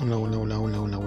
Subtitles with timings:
[0.00, 1.05] Hola, hola, hola, hola, hola.